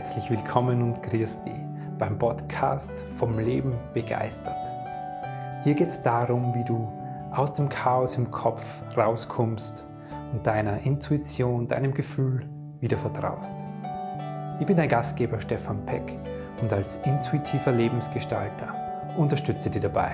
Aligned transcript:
Herzlich 0.00 0.30
willkommen 0.30 0.80
und 0.80 1.02
grüß 1.02 1.42
dich 1.42 1.52
beim 1.98 2.18
Podcast 2.18 2.90
vom 3.18 3.38
Leben 3.38 3.74
begeistert. 3.92 4.56
Hier 5.62 5.74
geht 5.74 5.88
es 5.88 6.00
darum, 6.00 6.54
wie 6.54 6.64
du 6.64 6.90
aus 7.32 7.52
dem 7.52 7.68
Chaos 7.68 8.16
im 8.16 8.30
Kopf 8.30 8.80
rauskommst 8.96 9.84
und 10.32 10.46
deiner 10.46 10.78
Intuition, 10.86 11.68
deinem 11.68 11.92
Gefühl 11.92 12.48
wieder 12.80 12.96
vertraust. 12.96 13.52
Ich 14.58 14.64
bin 14.64 14.78
dein 14.78 14.88
Gastgeber 14.88 15.38
Stefan 15.38 15.84
Peck 15.84 16.18
und 16.62 16.72
als 16.72 16.96
intuitiver 17.04 17.72
Lebensgestalter 17.72 18.74
unterstütze 19.18 19.68
dich 19.68 19.82
dabei. 19.82 20.12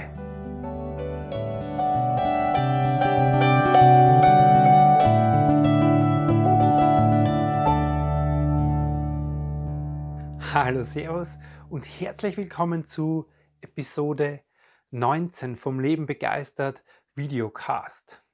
Hallo, 10.59 10.85
Servus 10.85 11.37
und 11.69 11.85
herzlich 11.85 12.39
willkommen 12.39 12.87
zu 12.87 13.31
Episode 13.61 14.43
19 14.91 15.55
vom 15.55 15.81
Leben 15.81 16.07
begeistert 16.07 16.83
Videocast. 17.15 18.25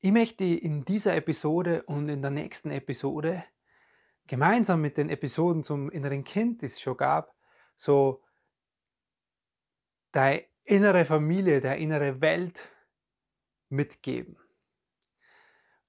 Ich 0.00 0.10
möchte 0.10 0.44
in 0.44 0.86
dieser 0.86 1.14
Episode 1.14 1.82
und 1.82 2.08
in 2.08 2.22
der 2.22 2.30
nächsten 2.30 2.70
Episode 2.70 3.44
gemeinsam 4.26 4.80
mit 4.80 4.96
den 4.96 5.10
Episoden 5.10 5.64
zum 5.64 5.90
inneren 5.90 6.24
Kind, 6.24 6.62
die 6.62 6.66
es 6.66 6.80
schon 6.80 6.96
gab, 6.96 7.34
so 7.76 8.24
deine 10.12 10.46
innere 10.64 11.04
Familie, 11.04 11.60
deine 11.60 11.78
innere 11.78 12.22
Welt 12.22 12.70
mitgeben. 13.68 14.38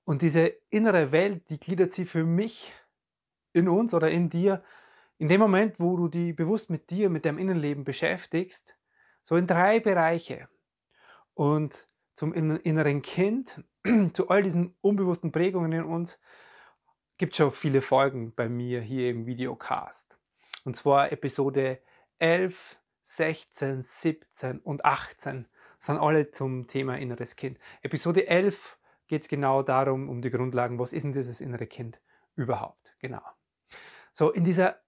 Und 0.03 0.21
diese 0.21 0.47
innere 0.69 1.13
Welt, 1.13 1.49
die 1.49 1.61
gliedert 1.61 1.93
sie 1.93 2.05
für 2.05 2.25
mich 2.25 2.73
in 3.53 3.69
uns 3.69 3.93
oder 3.93 4.11
in 4.11 4.29
dir 4.29 4.65
in 5.17 5.29
dem 5.29 5.39
Moment, 5.39 5.79
wo 5.79 5.97
du 5.97 6.07
dich 6.07 6.35
bewusst 6.35 6.69
mit 6.69 6.89
dir, 6.89 7.09
mit 7.09 7.25
deinem 7.25 7.39
Innenleben 7.39 7.83
beschäftigst, 7.83 8.77
so 9.23 9.35
in 9.35 9.47
drei 9.47 9.79
Bereiche. 9.79 10.47
Und 11.33 11.87
zum 12.13 12.33
inneren 12.33 13.01
Kind, 13.01 13.63
zu 14.13 14.29
all 14.29 14.43
diesen 14.43 14.75
unbewussten 14.81 15.31
Prägungen 15.31 15.71
in 15.71 15.83
uns, 15.83 16.19
gibt 17.17 17.33
es 17.33 17.37
schon 17.37 17.51
viele 17.51 17.81
Folgen 17.81 18.33
bei 18.33 18.47
mir 18.47 18.81
hier 18.81 19.09
im 19.09 19.25
Videocast. 19.25 20.17
Und 20.65 20.75
zwar 20.75 21.11
Episode 21.11 21.79
11, 22.19 22.79
16, 23.01 23.81
17 23.81 24.59
und 24.59 24.85
18 24.85 25.47
sind 25.79 25.97
alle 25.97 26.31
zum 26.31 26.67
Thema 26.67 26.97
inneres 26.97 27.35
Kind. 27.35 27.59
Episode 27.81 28.27
11 28.27 28.77
geht 29.07 29.21
es 29.23 29.27
genau 29.27 29.63
darum, 29.63 30.09
um 30.09 30.21
die 30.21 30.29
Grundlagen, 30.29 30.79
was 30.79 30.93
ist 30.93 31.03
denn 31.03 31.13
dieses 31.13 31.39
innere 31.39 31.67
Kind 31.67 32.01
überhaupt? 32.35 32.95
Genau. 32.99 33.21
So, 34.13 34.31
in 34.31 34.43
dieser 34.43 34.81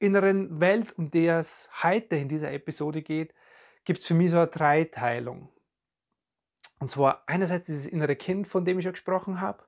inneren 0.00 0.60
Welt, 0.60 0.98
um 0.98 1.10
die 1.10 1.26
es 1.26 1.68
heute 1.82 2.16
in 2.16 2.28
dieser 2.28 2.52
Episode 2.52 3.02
geht, 3.02 3.34
gibt 3.84 4.00
es 4.00 4.06
für 4.06 4.14
mich 4.14 4.30
so 4.30 4.38
eine 4.38 4.48
Dreiteilung. 4.48 5.48
Und 6.78 6.90
zwar 6.90 7.22
einerseits 7.26 7.66
dieses 7.66 7.86
innere 7.86 8.16
Kind, 8.16 8.48
von 8.48 8.64
dem 8.64 8.78
ich 8.78 8.84
schon 8.84 8.92
gesprochen 8.92 9.40
habe, 9.40 9.64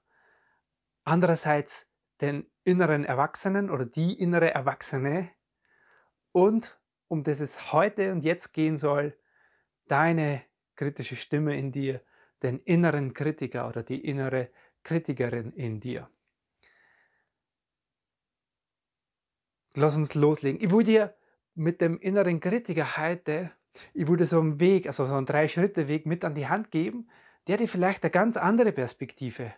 andererseits 1.04 1.86
den 2.20 2.50
inneren 2.64 3.04
Erwachsenen 3.04 3.70
oder 3.70 3.84
die 3.84 4.18
innere 4.18 4.52
Erwachsene 4.52 5.30
und 6.32 6.78
um 7.08 7.22
das 7.22 7.40
es 7.40 7.72
heute 7.72 8.12
und 8.12 8.24
jetzt 8.24 8.52
gehen 8.52 8.78
soll, 8.78 9.18
deine 9.86 10.42
kritische 10.76 11.16
Stimme 11.16 11.56
in 11.58 11.72
dir, 11.72 12.00
den 12.42 12.58
inneren 12.60 13.12
Kritiker 13.12 13.68
oder 13.68 13.82
die 13.82 14.02
innere 14.02 14.48
Kritikerin 14.82 15.52
in 15.52 15.80
dir. 15.80 16.08
Lass 19.74 19.96
uns 19.96 20.14
loslegen. 20.14 20.60
Ich 20.60 20.70
will 20.70 20.84
dir 20.84 21.14
mit 21.54 21.80
dem 21.80 21.98
inneren 21.98 22.40
Kritiker 22.40 22.96
heute, 22.96 23.50
ich 23.94 24.06
dir 24.06 24.26
so 24.26 24.40
einen 24.40 24.60
Weg, 24.60 24.86
also 24.86 25.06
so 25.06 25.14
einen 25.14 25.26
Drei-Schritte-Weg 25.26 26.06
mit 26.06 26.24
an 26.24 26.34
die 26.34 26.48
Hand 26.48 26.70
geben, 26.70 27.08
der 27.46 27.56
dir 27.56 27.68
vielleicht 27.68 28.02
eine 28.02 28.10
ganz 28.10 28.36
andere 28.36 28.72
Perspektive 28.72 29.52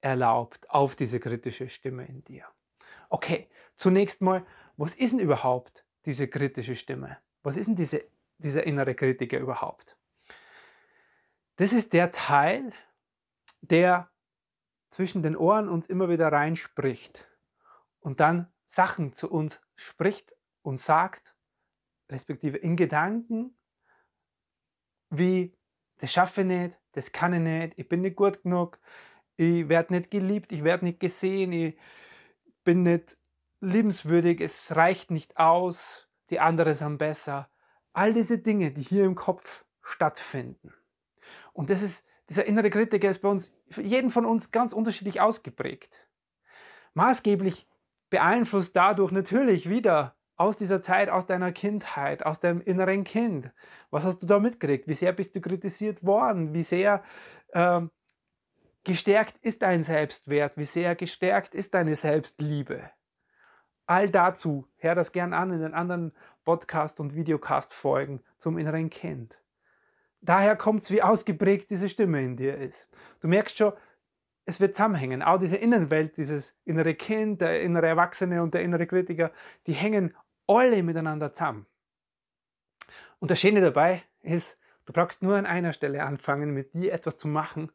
erlaubt 0.00 0.70
auf 0.70 0.96
diese 0.96 1.20
kritische 1.20 1.68
Stimme 1.68 2.06
in 2.06 2.24
dir. 2.24 2.44
Okay, 3.10 3.48
zunächst 3.76 4.22
mal, 4.22 4.46
was 4.76 4.94
ist 4.94 5.12
denn 5.12 5.20
überhaupt 5.20 5.84
diese 6.04 6.28
kritische 6.28 6.74
Stimme? 6.74 7.18
Was 7.42 7.56
ist 7.56 7.66
denn 7.66 7.76
diese, 7.76 8.04
dieser 8.38 8.64
innere 8.64 8.94
Kritiker 8.94 9.38
überhaupt? 9.38 9.96
Das 11.56 11.72
ist 11.72 11.92
der 11.92 12.12
Teil, 12.12 12.72
der 13.60 14.10
zwischen 14.90 15.22
den 15.22 15.36
Ohren 15.36 15.68
uns 15.68 15.86
immer 15.86 16.08
wieder 16.08 16.30
reinspricht 16.30 17.28
und 18.00 18.20
dann 18.20 18.50
Sachen 18.68 19.12
zu 19.14 19.30
uns 19.30 19.60
spricht 19.74 20.34
und 20.62 20.78
sagt, 20.78 21.34
respektive 22.10 22.58
in 22.58 22.76
Gedanken, 22.76 23.56
wie 25.10 25.56
das 25.96 26.12
schaffe 26.12 26.42
ich 26.42 26.46
nicht, 26.46 26.76
das 26.92 27.10
kann 27.10 27.32
ich 27.32 27.40
nicht, 27.40 27.78
ich 27.78 27.88
bin 27.88 28.02
nicht 28.02 28.16
gut 28.16 28.42
genug, 28.42 28.78
ich 29.36 29.68
werde 29.68 29.94
nicht 29.94 30.10
geliebt, 30.10 30.52
ich 30.52 30.64
werde 30.64 30.84
nicht 30.84 31.00
gesehen, 31.00 31.52
ich 31.52 31.78
bin 32.62 32.82
nicht 32.82 33.16
liebenswürdig, 33.60 34.40
es 34.40 34.76
reicht 34.76 35.10
nicht 35.10 35.38
aus, 35.38 36.08
die 36.28 36.38
anderen 36.38 36.74
sind 36.74 36.98
besser. 36.98 37.50
All 37.94 38.12
diese 38.12 38.38
Dinge, 38.38 38.70
die 38.70 38.82
hier 38.82 39.04
im 39.04 39.14
Kopf 39.14 39.64
stattfinden. 39.80 40.74
Und 41.54 41.70
das 41.70 41.82
ist, 41.82 42.04
dieser 42.28 42.44
innere 42.44 42.68
Kritiker 42.68 43.08
ist 43.08 43.22
bei 43.22 43.30
uns, 43.30 43.50
für 43.70 43.82
jeden 43.82 44.10
von 44.10 44.26
uns 44.26 44.50
ganz 44.50 44.74
unterschiedlich 44.74 45.22
ausgeprägt. 45.22 46.06
Maßgeblich 46.92 47.66
beeinflusst 48.10 48.76
dadurch 48.76 49.12
natürlich 49.12 49.68
wieder 49.68 50.16
aus 50.36 50.56
dieser 50.56 50.80
Zeit, 50.80 51.10
aus 51.10 51.26
deiner 51.26 51.52
Kindheit, 51.52 52.24
aus 52.24 52.40
deinem 52.40 52.60
inneren 52.60 53.04
Kind. 53.04 53.52
Was 53.90 54.04
hast 54.04 54.20
du 54.20 54.26
da 54.26 54.38
mitgekriegt? 54.38 54.86
Wie 54.86 54.94
sehr 54.94 55.12
bist 55.12 55.34
du 55.34 55.40
kritisiert 55.40 56.04
worden? 56.04 56.54
Wie 56.54 56.62
sehr 56.62 57.02
äh, 57.48 57.80
gestärkt 58.84 59.36
ist 59.42 59.62
dein 59.62 59.82
Selbstwert? 59.82 60.56
Wie 60.56 60.64
sehr 60.64 60.94
gestärkt 60.94 61.54
ist 61.54 61.74
deine 61.74 61.96
Selbstliebe? 61.96 62.90
All 63.86 64.10
dazu, 64.10 64.68
hör 64.76 64.94
das 64.94 65.12
gern 65.12 65.32
an 65.32 65.50
in 65.50 65.60
den 65.60 65.74
anderen 65.74 66.12
Podcast- 66.44 67.00
und 67.00 67.14
Videocast-Folgen 67.14 68.22
zum 68.36 68.58
inneren 68.58 68.90
Kind. 68.90 69.38
Daher 70.20 70.56
kommt 70.56 70.82
es, 70.82 70.90
wie 70.90 71.02
ausgeprägt 71.02 71.70
diese 71.70 71.88
Stimme 71.88 72.22
in 72.22 72.36
dir 72.36 72.56
ist. 72.58 72.88
Du 73.20 73.28
merkst 73.28 73.56
schon, 73.56 73.72
es 74.48 74.60
wird 74.60 74.74
zusammenhängen. 74.74 75.22
Auch 75.22 75.38
diese 75.38 75.56
Innenwelt, 75.56 76.16
dieses 76.16 76.54
innere 76.64 76.94
Kind, 76.94 77.42
der 77.42 77.60
innere 77.60 77.86
Erwachsene 77.86 78.42
und 78.42 78.54
der 78.54 78.62
innere 78.62 78.86
Kritiker, 78.86 79.30
die 79.66 79.74
hängen 79.74 80.14
alle 80.46 80.82
miteinander 80.82 81.34
zusammen. 81.34 81.66
Und 83.18 83.30
das 83.30 83.38
Schöne 83.38 83.60
dabei 83.60 84.02
ist, 84.22 84.56
du 84.86 84.94
brauchst 84.94 85.22
nur 85.22 85.36
an 85.36 85.44
einer 85.44 85.74
Stelle 85.74 86.02
anfangen, 86.02 86.54
mit 86.54 86.72
dir 86.72 86.94
etwas 86.94 87.18
zu 87.18 87.28
machen. 87.28 87.70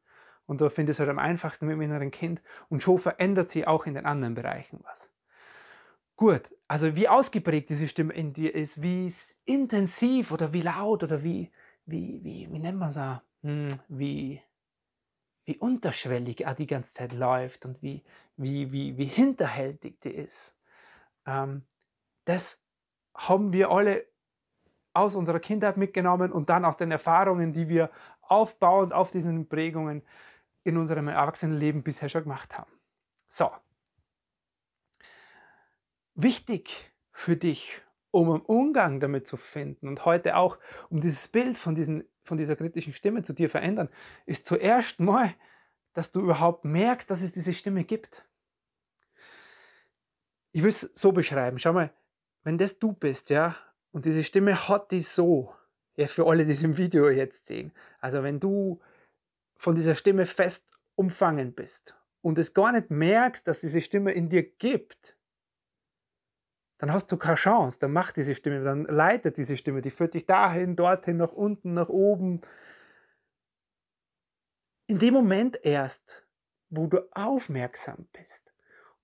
Und 0.47 0.61
da 0.61 0.69
findest 0.69 0.99
du 0.99 1.01
halt 1.01 1.11
am 1.11 1.19
einfachsten 1.19 1.67
mit 1.67 1.75
dem 1.75 1.81
inneren 1.81 2.09
Kind. 2.09 2.41
Und 2.69 2.81
schon 2.81 2.97
verändert 2.97 3.51
sie 3.51 3.67
auch 3.67 3.85
in 3.85 3.93
den 3.93 4.07
anderen 4.07 4.33
Bereichen 4.33 4.79
was. 4.83 5.11
Gut, 6.15 6.49
also 6.67 6.95
wie 6.95 7.07
ausgeprägt 7.07 7.69
diese 7.69 7.87
Stimme 7.87 8.13
in 8.13 8.33
dir 8.33 8.55
ist, 8.55 8.81
wie 8.81 9.13
intensiv 9.45 10.31
oder 10.31 10.53
wie 10.53 10.61
laut 10.61 11.03
oder 11.03 11.23
wie, 11.23 11.51
wie, 11.85 12.19
wie, 12.23 12.51
wie 12.51 12.59
nennt 12.59 12.79
man 12.79 12.89
es 12.89 12.97
auch, 12.97 13.21
hm, 13.43 13.69
wie, 13.89 14.41
wie 15.45 15.57
unterschwellig 15.57 16.45
er 16.45 16.55
die 16.55 16.67
ganze 16.67 16.93
Zeit 16.93 17.13
läuft 17.13 17.65
und 17.65 17.81
wie, 17.81 18.03
wie, 18.37 18.71
wie, 18.71 18.97
wie 18.97 19.05
hinterhältig 19.05 19.99
die 20.01 20.13
ist. 20.13 20.55
Ähm, 21.25 21.63
das 22.25 22.61
haben 23.15 23.53
wir 23.53 23.69
alle 23.69 24.05
aus 24.93 25.15
unserer 25.15 25.39
Kindheit 25.39 25.77
mitgenommen 25.77 26.31
und 26.31 26.49
dann 26.49 26.65
aus 26.65 26.77
den 26.77 26.91
Erfahrungen, 26.91 27.51
die 27.53 27.67
wir 27.67 27.89
aufbauend 28.21 28.93
auf 28.93 29.11
diesen 29.11 29.47
Prägungen 29.49 30.03
in 30.63 30.77
unserem 30.77 31.07
Erwachsenenleben 31.07 31.83
bisher 31.83 32.09
schon 32.09 32.23
gemacht 32.23 32.57
haben. 32.57 32.71
So. 33.27 33.51
Wichtig 36.15 36.91
für 37.11 37.35
dich, 37.35 37.81
um 38.11 38.29
einen 38.29 38.41
Umgang 38.41 38.99
damit 38.99 39.27
zu 39.27 39.35
finden 39.35 39.87
und 39.87 40.05
heute 40.05 40.37
auch 40.37 40.57
um 40.89 41.01
dieses 41.01 41.27
Bild 41.27 41.57
von 41.57 41.75
diesen 41.75 42.07
von 42.23 42.37
dieser 42.37 42.55
kritischen 42.55 42.93
Stimme 42.93 43.23
zu 43.23 43.33
dir 43.33 43.49
verändern, 43.49 43.89
ist 44.25 44.45
zuerst 44.45 44.99
mal, 44.99 45.33
dass 45.93 46.11
du 46.11 46.21
überhaupt 46.21 46.65
merkst, 46.65 47.09
dass 47.09 47.21
es 47.21 47.31
diese 47.31 47.53
Stimme 47.53 47.83
gibt. 47.83 48.25
Ich 50.51 50.63
will 50.63 50.69
es 50.69 50.91
so 50.93 51.11
beschreiben. 51.11 51.59
Schau 51.59 51.73
mal, 51.73 51.91
wenn 52.43 52.57
das 52.57 52.79
du 52.79 52.93
bist, 52.93 53.29
ja, 53.29 53.55
und 53.91 54.05
diese 54.05 54.23
Stimme 54.23 54.67
hat 54.67 54.91
die 54.91 55.01
so, 55.01 55.53
ja, 55.95 56.07
für 56.07 56.25
alle, 56.27 56.45
die 56.45 56.53
es 56.53 56.63
im 56.63 56.77
Video 56.77 57.09
jetzt 57.09 57.47
sehen. 57.47 57.71
Also 57.99 58.23
wenn 58.23 58.39
du 58.39 58.81
von 59.55 59.75
dieser 59.75 59.95
Stimme 59.95 60.25
fest 60.25 60.65
umfangen 60.95 61.53
bist 61.53 61.95
und 62.21 62.37
es 62.37 62.53
gar 62.53 62.71
nicht 62.71 62.89
merkst, 62.89 63.47
dass 63.47 63.59
diese 63.59 63.81
Stimme 63.81 64.11
in 64.11 64.29
dir 64.29 64.43
gibt, 64.43 65.15
dann 66.77 66.91
hast 66.91 67.11
du 67.11 67.17
keine 67.17 67.35
Chance. 67.35 67.79
Dann 67.79 67.91
macht 67.91 68.17
diese 68.17 68.35
Stimme, 68.35 68.63
dann 68.63 68.83
leitet 68.83 69.37
diese 69.37 69.57
Stimme, 69.57 69.81
die 69.81 69.91
führt 69.91 70.13
dich 70.13 70.25
dahin, 70.25 70.75
dorthin, 70.75 71.17
nach 71.17 71.31
unten, 71.31 71.73
nach 71.73 71.89
oben. 71.89 72.41
In 74.87 74.99
dem 74.99 75.13
Moment 75.13 75.59
erst, 75.63 76.25
wo 76.69 76.87
du 76.87 76.99
aufmerksam 77.11 78.07
bist, 78.11 78.53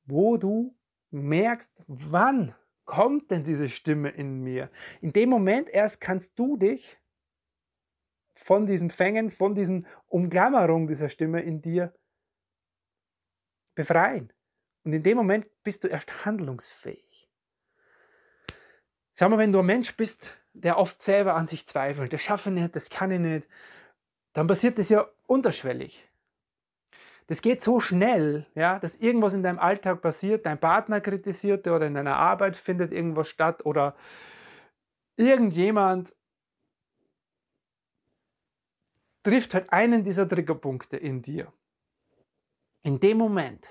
wo 0.05 0.37
du 0.37 0.75
merkst, 1.11 1.71
wann 1.87 2.55
kommt 2.85 3.31
denn 3.31 3.43
diese 3.43 3.69
Stimme 3.69 4.09
in 4.09 4.41
mir? 4.41 4.69
In 5.01 5.13
dem 5.13 5.29
Moment 5.29 5.69
erst 5.69 6.01
kannst 6.01 6.37
du 6.37 6.57
dich 6.57 6.99
von 8.35 8.65
diesem 8.65 8.89
Fängen, 8.89 9.31
von 9.31 9.53
diesen 9.53 9.85
Umklammerung 10.07 10.87
dieser 10.87 11.09
Stimme 11.09 11.41
in 11.41 11.61
dir 11.61 11.93
befreien. 13.75 14.33
Und 14.83 14.93
in 14.93 15.03
dem 15.03 15.17
Moment 15.17 15.45
bist 15.63 15.83
du 15.83 15.87
erst 15.87 16.25
handlungsfähig. 16.25 17.08
Schau 19.19 19.27
mal, 19.27 19.37
wenn 19.37 19.51
du 19.51 19.59
ein 19.59 19.65
Mensch 19.65 19.97
bist, 19.97 20.37
der 20.53 20.77
oft 20.77 21.01
selber 21.01 21.35
an 21.35 21.45
sich 21.45 21.67
zweifelt, 21.67 22.13
das 22.13 22.21
schaffe 22.21 22.51
ich 22.51 22.55
nicht, 22.55 22.73
das 22.73 22.89
kann 22.89 23.11
ich 23.11 23.19
nicht, 23.19 23.49
dann 24.31 24.47
passiert 24.47 24.79
das 24.79 24.87
ja 24.87 25.09
unterschwellig. 25.27 26.07
Das 27.27 27.41
geht 27.41 27.61
so 27.61 27.81
schnell, 27.81 28.47
ja, 28.55 28.79
dass 28.79 28.95
irgendwas 28.95 29.33
in 29.33 29.43
deinem 29.43 29.59
Alltag 29.59 30.01
passiert, 30.01 30.45
dein 30.45 30.57
Partner 30.57 31.01
kritisiert 31.01 31.67
oder 31.67 31.85
in 31.85 31.95
deiner 31.95 32.15
Arbeit 32.15 32.55
findet 32.55 32.93
irgendwas 32.93 33.27
statt 33.27 33.65
oder 33.65 33.93
irgendjemand 35.17 36.15
trifft 39.23 39.53
halt 39.53 39.69
einen 39.73 40.05
dieser 40.05 40.29
Triggerpunkte 40.29 40.95
in 40.95 41.21
dir. 41.21 41.51
In 42.83 43.01
dem 43.01 43.17
Moment 43.17 43.67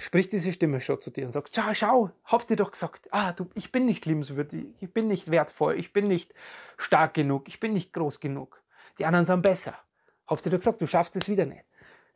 spricht 0.00 0.32
diese 0.32 0.52
Stimme 0.52 0.80
schon 0.80 1.00
zu 1.00 1.10
dir 1.10 1.26
und 1.26 1.32
sagt, 1.32 1.50
schau, 1.54 1.74
schau, 1.74 2.10
hab's 2.24 2.46
dir 2.46 2.56
doch 2.56 2.70
gesagt, 2.70 3.08
ah, 3.10 3.32
du, 3.32 3.48
ich 3.54 3.70
bin 3.70 3.84
nicht 3.84 4.06
liebenswürdig, 4.06 4.74
ich 4.80 4.92
bin 4.92 5.08
nicht 5.08 5.30
wertvoll, 5.30 5.78
ich 5.78 5.92
bin 5.92 6.06
nicht 6.06 6.34
stark 6.78 7.14
genug, 7.14 7.48
ich 7.48 7.60
bin 7.60 7.72
nicht 7.72 7.92
groß 7.92 8.20
genug. 8.20 8.62
Die 8.98 9.04
anderen 9.04 9.26
sind 9.26 9.42
besser. 9.42 9.78
Hab's 10.26 10.42
dir 10.42 10.50
doch 10.50 10.58
gesagt, 10.58 10.80
du 10.80 10.86
schaffst 10.86 11.16
es 11.16 11.28
wieder 11.28 11.44
nicht. 11.44 11.64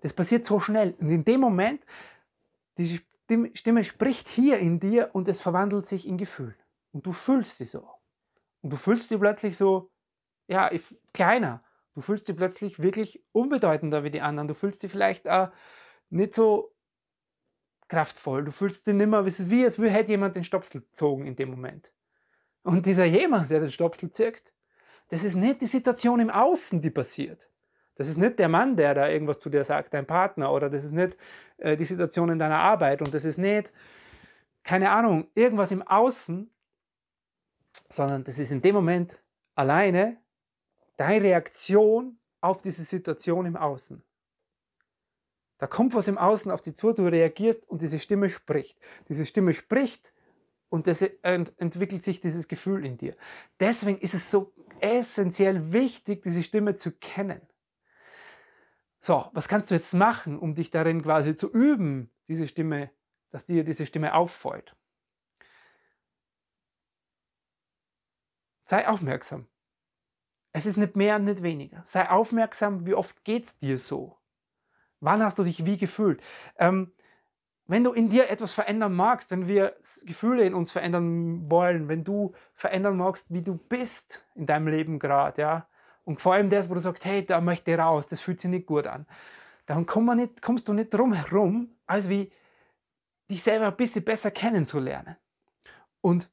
Das 0.00 0.12
passiert 0.12 0.44
so 0.44 0.60
schnell. 0.60 0.94
Und 1.00 1.10
in 1.10 1.24
dem 1.24 1.40
Moment, 1.40 1.84
die 2.78 3.00
Stimme 3.54 3.84
spricht 3.84 4.28
hier 4.28 4.58
in 4.58 4.80
dir 4.80 5.10
und 5.12 5.28
es 5.28 5.40
verwandelt 5.40 5.86
sich 5.86 6.06
in 6.06 6.18
Gefühl. 6.18 6.54
Und 6.92 7.06
du 7.06 7.12
fühlst 7.12 7.58
sie 7.58 7.64
so. 7.64 7.88
Und 8.62 8.70
du 8.70 8.76
fühlst 8.76 9.10
die 9.10 9.18
plötzlich 9.18 9.56
so, 9.56 9.90
ja, 10.46 10.70
kleiner. 11.12 11.62
Du 11.94 12.00
fühlst 12.00 12.28
dich 12.28 12.36
plötzlich 12.36 12.82
wirklich 12.82 13.22
unbedeutender 13.32 14.04
wie 14.04 14.10
die 14.10 14.20
anderen. 14.20 14.48
Du 14.48 14.54
fühlst 14.54 14.82
dich 14.82 14.90
vielleicht 14.90 15.28
auch 15.28 15.50
nicht 16.10 16.34
so 16.34 16.73
kraftvoll. 17.88 18.44
Du 18.44 18.50
fühlst 18.50 18.86
dich 18.86 18.94
nicht 18.94 19.06
mehr, 19.06 19.24
wie 19.24 19.64
als 19.64 19.78
hätte 19.78 20.12
jemand 20.12 20.36
den 20.36 20.44
Stopsel 20.44 20.80
gezogen 20.80 21.26
in 21.26 21.36
dem 21.36 21.50
Moment. 21.50 21.90
Und 22.62 22.86
dieser 22.86 23.04
jemand, 23.04 23.50
der 23.50 23.60
den 23.60 23.70
Stopsel 23.70 24.10
zirkt, 24.10 24.52
das 25.08 25.22
ist 25.22 25.34
nicht 25.34 25.60
die 25.60 25.66
Situation 25.66 26.20
im 26.20 26.30
Außen, 26.30 26.80
die 26.80 26.90
passiert. 26.90 27.48
Das 27.96 28.08
ist 28.08 28.16
nicht 28.16 28.38
der 28.38 28.48
Mann, 28.48 28.76
der 28.76 28.94
da 28.94 29.08
irgendwas 29.08 29.38
zu 29.38 29.50
dir 29.50 29.64
sagt, 29.64 29.94
dein 29.94 30.06
Partner, 30.06 30.52
oder 30.52 30.68
das 30.68 30.84
ist 30.84 30.92
nicht 30.92 31.16
äh, 31.58 31.76
die 31.76 31.84
Situation 31.84 32.30
in 32.30 32.38
deiner 32.38 32.58
Arbeit 32.58 33.02
und 33.02 33.14
das 33.14 33.24
ist 33.24 33.38
nicht, 33.38 33.72
keine 34.62 34.90
Ahnung, 34.90 35.28
irgendwas 35.34 35.70
im 35.70 35.82
Außen, 35.82 36.50
sondern 37.90 38.24
das 38.24 38.38
ist 38.38 38.50
in 38.50 38.62
dem 38.62 38.74
Moment 38.74 39.22
alleine 39.54 40.16
deine 40.96 41.24
Reaktion 41.24 42.18
auf 42.40 42.62
diese 42.62 42.82
Situation 42.82 43.46
im 43.46 43.56
Außen. 43.56 44.02
Da 45.64 45.68
kommt 45.68 45.94
was 45.94 46.08
im 46.08 46.18
Außen 46.18 46.50
auf 46.50 46.60
dich 46.60 46.76
zu, 46.76 46.92
du 46.92 47.06
reagierst 47.06 47.66
und 47.70 47.80
diese 47.80 47.98
Stimme 47.98 48.28
spricht. 48.28 48.78
Diese 49.08 49.24
Stimme 49.24 49.54
spricht 49.54 50.12
und 50.68 50.86
es 50.86 51.00
entwickelt 51.00 52.04
sich 52.04 52.20
dieses 52.20 52.48
Gefühl 52.48 52.84
in 52.84 52.98
dir. 52.98 53.16
Deswegen 53.58 53.98
ist 53.98 54.12
es 54.12 54.30
so 54.30 54.52
essentiell 54.80 55.72
wichtig, 55.72 56.22
diese 56.22 56.42
Stimme 56.42 56.76
zu 56.76 56.92
kennen. 56.92 57.40
So, 58.98 59.30
was 59.32 59.48
kannst 59.48 59.70
du 59.70 59.74
jetzt 59.74 59.94
machen, 59.94 60.38
um 60.38 60.54
dich 60.54 60.70
darin 60.70 61.00
quasi 61.00 61.34
zu 61.34 61.50
üben, 61.50 62.10
diese 62.28 62.46
Stimme, 62.46 62.90
dass 63.30 63.46
dir 63.46 63.64
diese 63.64 63.86
Stimme 63.86 64.12
auffällt? 64.12 64.76
Sei 68.64 68.86
aufmerksam. 68.86 69.48
Es 70.52 70.66
ist 70.66 70.76
nicht 70.76 70.94
mehr 70.94 71.16
und 71.16 71.24
nicht 71.24 71.42
weniger. 71.42 71.80
Sei 71.86 72.06
aufmerksam, 72.06 72.84
wie 72.84 72.92
oft 72.92 73.24
geht 73.24 73.46
es 73.46 73.56
dir 73.56 73.78
so? 73.78 74.18
Wann 75.04 75.22
hast 75.22 75.38
du 75.38 75.44
dich 75.44 75.66
wie 75.66 75.76
gefühlt? 75.76 76.22
Ähm, 76.58 76.92
wenn 77.66 77.84
du 77.84 77.92
in 77.92 78.08
dir 78.08 78.30
etwas 78.30 78.52
verändern 78.52 78.94
magst, 78.94 79.30
wenn 79.30 79.48
wir 79.48 79.76
Gefühle 80.04 80.44
in 80.44 80.54
uns 80.54 80.72
verändern 80.72 81.50
wollen, 81.50 81.88
wenn 81.88 82.04
du 82.04 82.32
verändern 82.54 82.96
magst, 82.96 83.26
wie 83.28 83.42
du 83.42 83.56
bist 83.56 84.24
in 84.34 84.46
deinem 84.46 84.68
Leben 84.68 84.98
gerade, 84.98 85.40
ja, 85.40 85.68
und 86.04 86.20
vor 86.20 86.34
allem 86.34 86.50
das, 86.50 86.68
wo 86.68 86.74
du 86.74 86.80
sagst, 86.80 87.04
hey, 87.04 87.24
da 87.24 87.40
möchte 87.40 87.70
ich 87.70 87.78
raus, 87.78 88.06
das 88.06 88.20
fühlt 88.20 88.40
sich 88.40 88.50
nicht 88.50 88.66
gut 88.66 88.86
an, 88.86 89.06
dann 89.66 89.86
komm 89.86 90.06
nicht, 90.16 90.42
kommst 90.42 90.68
du 90.68 90.72
nicht 90.72 90.92
drum 90.92 91.12
herum, 91.12 91.70
als 91.86 92.08
wie 92.08 92.32
dich 93.30 93.42
selber 93.42 93.68
ein 93.68 93.76
bisschen 93.76 94.04
besser 94.04 94.30
kennenzulernen. 94.30 95.16
Und 96.02 96.30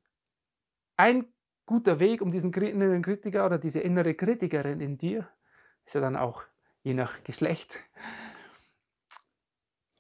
ein 0.98 1.26
guter 1.66 2.00
Weg, 2.00 2.22
um 2.22 2.32
diesen 2.32 2.54
inneren 2.54 3.02
Kritiker 3.02 3.46
oder 3.46 3.58
diese 3.58 3.80
innere 3.80 4.14
Kritikerin 4.14 4.82
in 4.82 4.98
dir, 4.98 5.28
ist 5.86 5.96
ja 5.96 6.02
dann 6.02 6.18
auch 6.18 6.44
je 6.84 6.94
nach 6.94 7.24
Geschlecht, 7.24 7.80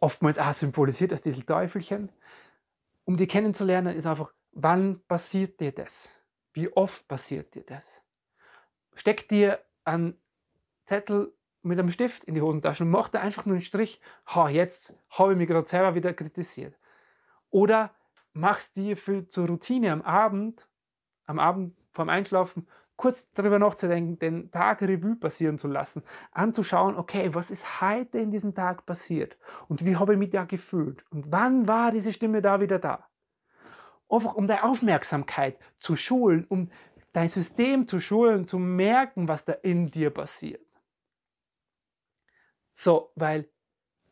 oftmals 0.01 0.37
auch 0.37 0.53
symbolisiert 0.53 1.13
als 1.13 1.21
dieses 1.21 1.45
Teufelchen, 1.45 2.09
um 3.05 3.15
die 3.15 3.27
kennenzulernen, 3.27 3.95
ist 3.95 4.05
einfach, 4.05 4.33
wann 4.51 5.01
passiert 5.07 5.61
dir 5.61 5.71
das? 5.71 6.09
Wie 6.53 6.71
oft 6.73 7.07
passiert 7.07 7.55
dir 7.55 7.63
das? 7.63 8.01
Steck 8.95 9.29
dir 9.29 9.59
einen 9.85 10.19
Zettel 10.85 11.33
mit 11.61 11.79
einem 11.79 11.91
Stift 11.91 12.25
in 12.25 12.33
die 12.33 12.41
Hosentasche 12.41 12.83
und 12.83 12.89
mach 12.89 13.07
da 13.07 13.21
einfach 13.21 13.45
nur 13.45 13.55
einen 13.55 13.61
Strich. 13.61 14.01
Ha, 14.27 14.49
jetzt 14.49 14.93
habe 15.11 15.31
ich 15.31 15.37
mich 15.37 15.47
gerade 15.47 15.69
selber 15.69 15.95
wieder 15.95 16.13
kritisiert. 16.13 16.77
Oder 17.49 17.95
machst 18.33 18.75
dir 18.75 18.97
für 18.97 19.27
zur 19.29 19.47
Routine 19.47 19.91
am 19.93 20.01
Abend 20.01 20.67
am 21.31 21.39
Abend 21.39 21.75
vorm 21.91 22.09
Einschlafen 22.09 22.67
kurz 23.01 23.27
darüber 23.33 23.57
nachzudenken, 23.57 24.19
den 24.19 24.51
Tag 24.51 24.83
Revue 24.83 25.15
passieren 25.15 25.57
zu 25.57 25.67
lassen, 25.67 26.03
anzuschauen, 26.33 26.95
okay, 26.95 27.33
was 27.33 27.49
ist 27.49 27.81
heute 27.81 28.19
in 28.19 28.29
diesem 28.29 28.53
Tag 28.53 28.85
passiert 28.85 29.39
und 29.67 29.83
wie 29.83 29.95
habe 29.95 30.13
ich 30.13 30.19
mich 30.19 30.29
da 30.29 30.43
gefühlt 30.43 31.03
und 31.09 31.31
wann 31.31 31.67
war 31.67 31.91
diese 31.91 32.13
Stimme 32.13 32.43
da 32.43 32.61
wieder 32.61 32.77
da. 32.77 33.07
Einfach 34.07 34.35
um 34.35 34.45
deine 34.45 34.63
Aufmerksamkeit 34.65 35.57
zu 35.77 35.95
schulen, 35.95 36.45
um 36.47 36.69
dein 37.11 37.29
System 37.29 37.87
zu 37.87 37.99
schulen, 37.99 38.47
zu 38.47 38.59
merken, 38.59 39.27
was 39.27 39.45
da 39.45 39.53
in 39.53 39.89
dir 39.89 40.11
passiert. 40.11 40.61
So, 42.71 43.11
weil 43.15 43.49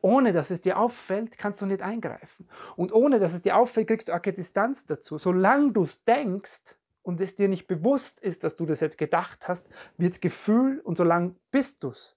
ohne 0.01 0.33
dass 0.33 0.49
es 0.49 0.61
dir 0.61 0.79
auffällt, 0.79 1.37
kannst 1.37 1.61
du 1.61 1.67
nicht 1.67 1.83
eingreifen. 1.83 2.49
Und 2.75 2.91
ohne 2.91 3.19
dass 3.19 3.33
es 3.33 3.43
dir 3.43 3.55
auffällt, 3.55 3.87
kriegst 3.87 4.07
du 4.07 4.13
auch 4.13 4.21
keine 4.21 4.37
Distanz 4.37 4.87
dazu. 4.87 5.19
Solange 5.19 5.73
du 5.73 5.83
es 5.83 6.03
denkst, 6.05 6.78
und 7.09 7.19
es 7.19 7.35
dir 7.35 7.49
nicht 7.49 7.65
bewusst 7.65 8.19
ist, 8.19 8.43
dass 8.43 8.55
du 8.55 8.67
das 8.67 8.81
jetzt 8.81 8.99
gedacht 8.99 9.47
hast, 9.47 9.67
wird 9.97 10.13
es 10.13 10.19
Gefühl 10.19 10.79
und 10.79 10.95
so 10.95 11.03
lang 11.03 11.35
bist 11.49 11.83
du 11.83 11.89
es. 11.89 12.15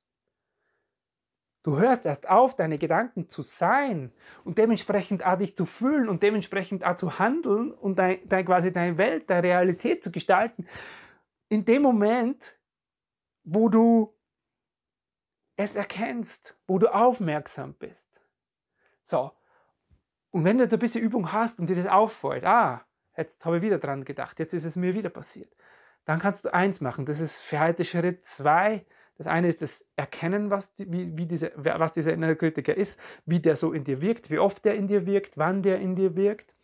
Du 1.63 1.79
hörst 1.79 2.05
erst 2.05 2.29
auf, 2.29 2.55
deine 2.55 2.77
Gedanken 2.77 3.31
zu 3.31 3.41
sein 3.41 4.13
und 4.45 4.59
dementsprechend 4.59 5.25
auch 5.25 5.39
dich 5.39 5.57
zu 5.57 5.65
fühlen 5.65 6.11
und 6.11 6.23
dementsprechend 6.23 6.85
auch 6.85 6.97
zu 6.97 7.19
handeln 7.19 7.73
und 7.73 7.99
dein, 7.99 8.19
dein, 8.29 8.45
quasi 8.45 8.71
deine 8.71 8.99
Welt, 8.99 9.31
deine 9.31 9.49
Realität 9.49 10.05
zu 10.05 10.13
gestalten. 10.13 10.67
In 11.49 11.65
dem 11.65 11.81
Moment, 11.81 12.59
wo 13.45 13.71
du 13.71 14.15
es 15.57 15.75
erkennst, 15.75 16.55
wo 16.67 16.79
du 16.79 16.93
aufmerksam 16.93 17.75
bist. 17.75 18.09
So. 19.03 19.33
Und 20.33 20.45
wenn 20.45 20.59
du 20.59 20.65
jetzt 20.65 20.75
ein 20.75 20.81
bisschen 20.81 21.03
Übung 21.03 21.33
hast 21.33 21.61
und 21.61 21.71
dir 21.71 21.77
das 21.77 21.87
auffällt, 21.87 22.45
ah, 22.45 22.85
jetzt 23.17 23.45
habe 23.45 23.59
ich 23.59 23.63
wieder 23.63 23.79
dran 23.79 24.05
gedacht, 24.05 24.39
jetzt 24.39 24.55
ist 24.55 24.65
es 24.65 24.77
mir 24.77 24.95
wieder 24.95 25.11
passiert. 25.11 25.55
Dann 26.05 26.19
kannst 26.19 26.45
du 26.45 26.53
eins 26.53 26.81
machen, 26.81 27.07
das 27.07 27.21
ist 27.21 27.41
für 27.41 27.61
heute 27.61 27.85
Schritt 27.85 28.25
zwei. 28.25 28.85
Das 29.19 29.27
eine 29.27 29.49
ist 29.49 29.63
das 29.63 29.85
Erkennen, 29.95 30.51
was, 30.51 30.73
die, 30.73 30.91
wie, 30.91 31.17
wie 31.17 31.27
diese, 31.27 31.53
was 31.55 31.93
dieser 31.93 32.13
innere 32.13 32.35
Kritiker 32.35 32.77
ist, 32.77 32.99
wie 33.25 33.41
der 33.41 33.57
so 33.57 33.73
in 33.73 33.85
dir 33.85 34.01
wirkt, 34.01 34.31
wie 34.31 34.39
oft 34.39 34.65
der 34.65 34.75
in 34.75 34.89
dir 34.89 35.07
wirkt, 35.07 35.39
wann 35.39 35.63
der 35.63 35.79
in 35.79 35.95
dir 35.95 36.17
wirkt. 36.17 36.55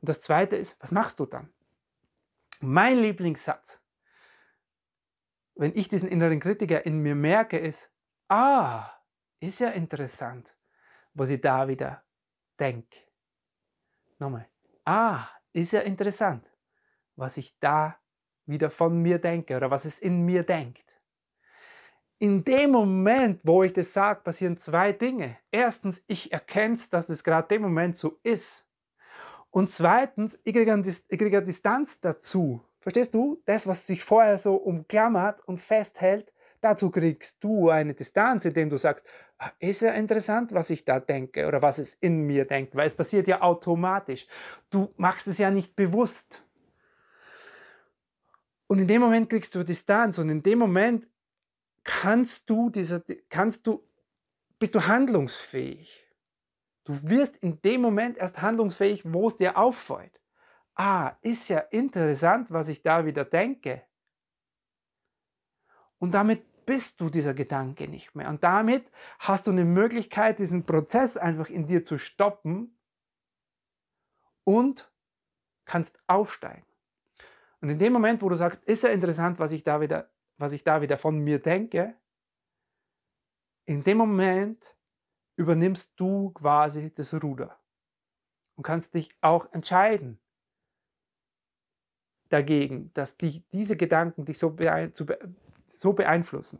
Und 0.00 0.08
das 0.08 0.20
zweite 0.20 0.56
ist, 0.56 0.80
was 0.80 0.92
machst 0.92 1.18
du 1.18 1.26
dann? 1.26 1.52
Mein 2.60 2.98
Lieblingssatz, 2.98 3.80
wenn 5.54 5.74
ich 5.74 5.88
diesen 5.88 6.08
inneren 6.08 6.40
Kritiker 6.40 6.86
in 6.86 7.00
mir 7.00 7.14
merke, 7.14 7.58
ist, 7.58 7.90
ah, 8.28 8.90
ist 9.40 9.60
ja 9.60 9.70
interessant, 9.70 10.56
was 11.14 11.30
ich 11.30 11.40
da 11.40 11.68
wieder 11.68 12.02
denke. 12.58 12.96
Nochmal, 14.18 14.48
ah, 14.84 15.28
ist 15.60 15.72
ja 15.72 15.80
interessant, 15.80 16.50
was 17.16 17.36
ich 17.36 17.58
da 17.60 17.96
wieder 18.46 18.70
von 18.70 19.00
mir 19.00 19.18
denke 19.18 19.56
oder 19.56 19.70
was 19.70 19.84
es 19.84 19.98
in 19.98 20.24
mir 20.24 20.42
denkt. 20.42 20.84
In 22.18 22.44
dem 22.44 22.72
Moment, 22.72 23.42
wo 23.44 23.62
ich 23.62 23.72
das 23.72 23.92
sage, 23.92 24.22
passieren 24.22 24.58
zwei 24.58 24.92
Dinge. 24.92 25.38
Erstens, 25.52 26.02
ich 26.08 26.32
erkenne, 26.32 26.78
dass 26.90 27.08
es 27.08 27.22
gerade 27.22 27.46
dem 27.46 27.62
Moment 27.62 27.96
so 27.96 28.18
ist. 28.24 28.66
Und 29.50 29.70
zweitens, 29.70 30.38
ich 30.42 30.54
kriege, 30.54 30.82
ich 31.08 31.18
kriege 31.18 31.42
Distanz 31.42 32.00
dazu. 32.00 32.64
Verstehst 32.80 33.14
du? 33.14 33.40
Das, 33.44 33.66
was 33.66 33.86
sich 33.86 34.02
vorher 34.02 34.38
so 34.38 34.56
umklammert 34.56 35.46
und 35.46 35.58
festhält, 35.58 36.32
Dazu 36.60 36.90
kriegst 36.90 37.42
du 37.42 37.70
eine 37.70 37.94
Distanz, 37.94 38.44
indem 38.44 38.70
du 38.70 38.78
sagst, 38.78 39.04
ah, 39.38 39.50
ist 39.60 39.82
ja 39.82 39.92
interessant, 39.92 40.52
was 40.52 40.70
ich 40.70 40.84
da 40.84 40.98
denke 40.98 41.46
oder 41.46 41.62
was 41.62 41.78
es 41.78 41.94
in 41.94 42.26
mir 42.26 42.44
denkt, 42.46 42.74
weil 42.74 42.88
es 42.88 42.94
passiert 42.94 43.28
ja 43.28 43.42
automatisch. 43.42 44.26
Du 44.70 44.92
machst 44.96 45.28
es 45.28 45.38
ja 45.38 45.50
nicht 45.50 45.76
bewusst. 45.76 46.42
Und 48.66 48.80
in 48.80 48.88
dem 48.88 49.00
Moment 49.00 49.30
kriegst 49.30 49.54
du 49.54 49.64
Distanz 49.64 50.18
und 50.18 50.28
in 50.28 50.42
dem 50.42 50.58
Moment 50.58 51.06
kannst 51.84 52.50
du 52.50 52.70
dieser, 52.70 53.02
kannst 53.28 53.66
du, 53.66 53.82
bist 54.58 54.74
du 54.74 54.86
handlungsfähig. 54.86 56.04
Du 56.84 56.98
wirst 57.02 57.36
in 57.38 57.60
dem 57.62 57.80
Moment 57.80 58.18
erst 58.18 58.42
handlungsfähig, 58.42 59.02
wo 59.04 59.28
es 59.28 59.36
dir 59.36 59.56
auffällt. 59.56 60.20
Ah, 60.74 61.16
ist 61.22 61.48
ja 61.48 61.58
interessant, 61.58 62.50
was 62.50 62.68
ich 62.68 62.82
da 62.82 63.04
wieder 63.04 63.24
denke. 63.24 63.82
Und 65.98 66.12
damit 66.12 66.44
bist 66.66 67.00
du 67.00 67.08
dieser 67.08 67.34
Gedanke 67.34 67.88
nicht 67.88 68.14
mehr. 68.14 68.28
Und 68.28 68.44
damit 68.44 68.90
hast 69.18 69.46
du 69.46 69.50
eine 69.50 69.64
Möglichkeit, 69.64 70.38
diesen 70.38 70.64
Prozess 70.64 71.16
einfach 71.16 71.48
in 71.48 71.66
dir 71.66 71.84
zu 71.84 71.98
stoppen 71.98 72.78
und 74.44 74.90
kannst 75.64 75.98
aufsteigen. 76.06 76.66
Und 77.60 77.70
in 77.70 77.78
dem 77.78 77.92
Moment, 77.92 78.22
wo 78.22 78.28
du 78.28 78.36
sagst, 78.36 78.62
ist 78.64 78.82
ja 78.82 78.90
interessant, 78.90 79.38
was 79.38 79.52
ich 79.52 79.64
da 79.64 79.80
wieder, 79.80 80.10
was 80.36 80.52
ich 80.52 80.62
da 80.62 80.80
wieder 80.80 80.96
von 80.96 81.18
mir 81.18 81.40
denke, 81.40 81.96
in 83.64 83.82
dem 83.82 83.98
Moment 83.98 84.76
übernimmst 85.36 85.92
du 85.96 86.30
quasi 86.30 86.92
das 86.94 87.14
Ruder 87.22 87.58
und 88.56 88.62
kannst 88.62 88.94
dich 88.94 89.14
auch 89.20 89.52
entscheiden 89.52 90.20
dagegen, 92.28 92.92
dass 92.94 93.16
die, 93.16 93.42
diese 93.52 93.76
Gedanken 93.76 94.24
dich 94.24 94.38
so, 94.38 94.50
beein, 94.50 94.92
so 95.68 95.92
beeinflussen. 95.92 96.58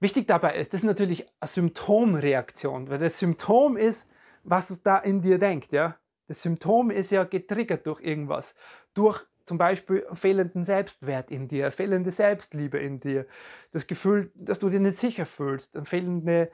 Wichtig 0.00 0.26
dabei 0.26 0.56
ist, 0.56 0.72
das 0.72 0.80
ist 0.80 0.86
natürlich 0.86 1.26
eine 1.40 1.48
Symptomreaktion, 1.48 2.88
weil 2.88 2.98
das 2.98 3.18
Symptom 3.18 3.76
ist, 3.76 4.08
was 4.44 4.70
es 4.70 4.82
da 4.82 4.96
in 4.98 5.20
dir 5.20 5.38
denkt. 5.38 5.72
Ja? 5.72 5.96
Das 6.26 6.42
Symptom 6.42 6.90
ist 6.90 7.10
ja 7.10 7.24
getriggert 7.24 7.86
durch 7.86 8.00
irgendwas, 8.00 8.54
durch 8.94 9.24
zum 9.44 9.58
Beispiel 9.58 10.06
fehlenden 10.12 10.64
Selbstwert 10.64 11.30
in 11.30 11.48
dir, 11.48 11.70
fehlende 11.72 12.10
Selbstliebe 12.10 12.78
in 12.78 13.00
dir, 13.00 13.26
das 13.72 13.86
Gefühl, 13.86 14.30
dass 14.34 14.58
du 14.58 14.70
dir 14.70 14.80
nicht 14.80 14.98
sicher 14.98 15.26
fühlst, 15.26 15.76
ein 15.76 15.86
fehlende 15.86 16.50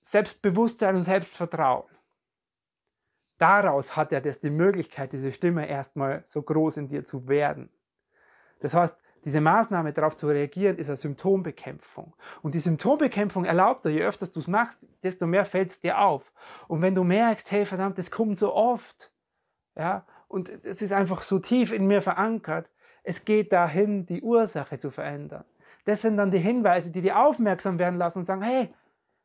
Selbstbewusstsein 0.00 0.96
und 0.96 1.02
Selbstvertrauen. 1.02 1.84
Daraus 3.36 3.96
hat 3.96 4.12
er 4.12 4.20
das 4.20 4.40
die 4.40 4.50
Möglichkeit, 4.50 5.12
diese 5.12 5.30
Stimme 5.30 5.68
erstmal 5.68 6.22
so 6.24 6.42
groß 6.42 6.78
in 6.78 6.88
dir 6.88 7.04
zu 7.04 7.28
werden. 7.28 7.70
Das 8.60 8.74
heißt, 8.74 8.96
diese 9.24 9.40
Maßnahme 9.40 9.92
darauf 9.92 10.16
zu 10.16 10.28
reagieren, 10.28 10.78
ist 10.78 10.88
eine 10.88 10.96
Symptombekämpfung. 10.96 12.14
Und 12.42 12.54
die 12.54 12.60
Symptombekämpfung 12.60 13.44
erlaubt 13.44 13.84
dir, 13.84 13.90
je 13.90 14.02
öfter 14.02 14.26
du 14.26 14.40
es 14.40 14.46
machst, 14.46 14.78
desto 15.02 15.26
mehr 15.26 15.44
fällt 15.44 15.70
es 15.70 15.80
dir 15.80 16.00
auf. 16.00 16.32
Und 16.66 16.82
wenn 16.82 16.94
du 16.94 17.04
merkst, 17.04 17.50
hey 17.50 17.66
verdammt, 17.66 17.98
das 17.98 18.10
kommt 18.10 18.38
so 18.38 18.54
oft, 18.54 19.10
ja, 19.76 20.04
und 20.28 20.48
es 20.64 20.82
ist 20.82 20.92
einfach 20.92 21.22
so 21.22 21.38
tief 21.38 21.72
in 21.72 21.86
mir 21.86 22.02
verankert, 22.02 22.70
es 23.02 23.24
geht 23.24 23.52
dahin, 23.52 24.06
die 24.06 24.22
Ursache 24.22 24.78
zu 24.78 24.90
verändern. 24.90 25.44
Das 25.84 26.02
sind 26.02 26.18
dann 26.18 26.30
die 26.30 26.38
Hinweise, 26.38 26.90
die 26.90 27.00
dir 27.00 27.18
aufmerksam 27.18 27.78
werden 27.78 27.98
lassen 27.98 28.18
und 28.18 28.24
sagen, 28.26 28.42
hey, 28.42 28.68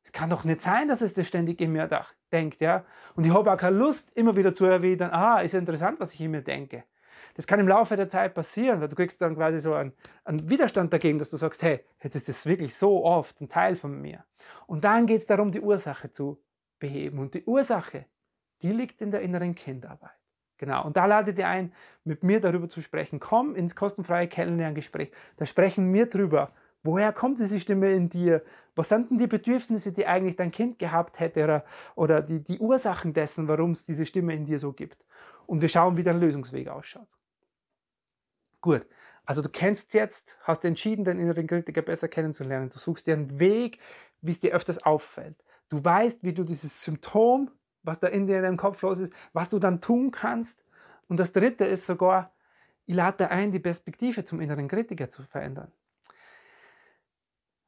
es 0.04 0.12
kann 0.12 0.30
doch 0.30 0.44
nicht 0.44 0.62
sein, 0.62 0.88
dass 0.88 1.02
es 1.02 1.14
das 1.14 1.28
ständig 1.28 1.60
in 1.62 1.72
mir 1.72 1.90
denkt, 2.32 2.62
ja. 2.62 2.86
Und 3.16 3.26
ich 3.26 3.34
habe 3.34 3.52
auch 3.52 3.58
keine 3.58 3.78
Lust, 3.78 4.10
immer 4.16 4.36
wieder 4.36 4.54
zu 4.54 4.66
erwidern, 4.66 5.12
ah, 5.12 5.40
ist 5.40 5.54
interessant, 5.54 6.00
was 6.00 6.14
ich 6.14 6.22
in 6.22 6.32
mir 6.32 6.42
denke. 6.42 6.84
Das 7.36 7.48
kann 7.48 7.60
im 7.60 7.68
Laufe 7.68 7.96
der 7.96 8.10
Zeit 8.10 8.34
passieren, 8.34 8.80
du 8.80 8.96
kriegst 8.96 9.22
dann 9.22 9.36
quasi 9.36 9.60
so 9.60 9.74
einen, 9.74 9.94
einen 10.24 10.50
Widerstand 10.50 10.94
dagegen, 10.94 11.20
dass 11.20 11.30
du 11.30 11.38
sagst, 11.38 11.64
hey, 11.64 11.84
jetzt 12.04 12.16
ist 12.16 12.30
das 12.30 12.46
wirklich 12.46 12.76
so 12.76 13.04
oft 13.04 13.42
ein 13.42 13.50
Teil 13.50 13.76
von 13.76 14.00
mir. 14.00 14.24
Und 14.68 14.84
dann 14.84 15.08
geht 15.08 15.22
es 15.22 15.26
darum, 15.26 15.52
die 15.52 15.62
Ursache 15.62 16.12
zu 16.12 16.40
beheben. 16.80 17.20
Und 17.20 17.34
die 17.34 17.44
Ursache, 17.46 18.06
die 18.62 18.72
liegt 18.72 19.02
in 19.02 19.12
der 19.12 19.22
inneren 19.22 19.56
Kindarbeit. 19.56 20.12
Genau, 20.58 20.86
und 20.86 20.96
da 20.96 21.08
lade 21.08 21.34
dir 21.34 21.48
ein, 21.48 21.74
mit 22.04 22.24
mir 22.24 22.40
darüber 22.40 22.70
zu 22.70 22.82
sprechen. 22.82 23.20
Komm 23.20 23.56
ins 23.56 23.76
kostenfreie 23.76 24.28
Kennenlerngespräch. 24.28 25.12
Da 25.38 25.46
sprechen 25.46 25.92
wir 25.94 26.06
drüber. 26.06 26.54
Woher 26.84 27.12
kommt 27.14 27.40
diese 27.40 27.60
Stimme 27.60 27.92
in 27.92 28.10
dir? 28.10 28.44
Was 28.76 28.90
sind 28.90 29.10
denn 29.10 29.18
die 29.18 29.28
Bedürfnisse, 29.28 29.92
die 29.92 30.06
eigentlich 30.06 30.36
dein 30.36 30.52
Kind 30.52 30.80
gehabt 30.80 31.20
hätte 31.20 31.44
oder, 31.44 31.66
oder 31.96 32.22
die, 32.22 32.44
die 32.44 32.60
Ursachen 32.60 33.14
dessen, 33.14 33.48
warum 33.48 33.72
es 33.72 33.86
diese 33.86 34.06
Stimme 34.06 34.34
in 34.34 34.46
dir 34.46 34.60
so 34.60 34.74
gibt? 34.74 35.04
Und 35.46 35.62
wir 35.62 35.70
schauen, 35.70 35.98
wie 35.98 36.04
dein 36.04 36.20
Lösungsweg 36.20 36.68
ausschaut. 36.68 37.08
Gut, 38.64 38.88
also 39.26 39.42
du 39.42 39.50
kennst 39.50 39.94
jetzt, 39.94 40.40
hast 40.44 40.64
entschieden, 40.64 41.04
deinen 41.04 41.20
inneren 41.20 41.48
Kritiker 41.48 41.82
besser 41.82 42.08
kennenzulernen. 42.08 42.70
Du 42.70 42.80
suchst 42.80 43.06
dir 43.06 43.14
einen 43.14 43.38
Weg, 43.38 43.78
wie 44.22 44.32
es 44.32 44.40
dir 44.40 44.54
öfters 44.54 44.82
auffällt. 44.84 45.36
Du 45.68 45.84
weißt, 45.84 46.20
wie 46.22 46.32
du 46.32 46.46
dieses 46.46 46.82
Symptom, 46.82 47.52
was 47.82 48.00
da 48.00 48.08
in 48.08 48.26
dir 48.26 48.38
in 48.38 48.44
deinem 48.44 48.56
Kopf 48.56 48.82
los 48.82 49.00
ist, 49.00 49.12
was 49.34 49.50
du 49.50 49.60
dann 49.60 49.82
tun 49.82 50.12
kannst. 50.12 50.64
Und 51.10 51.20
das 51.20 51.34
dritte 51.34 51.66
ist 51.66 51.86
sogar, 51.86 52.34
ich 52.86 52.96
lade 52.96 53.30
ein, 53.30 53.52
die 53.52 53.60
Perspektive 53.60 54.24
zum 54.24 54.40
inneren 54.40 54.70
Kritiker 54.70 55.10
zu 55.10 55.24
verändern. 55.24 55.74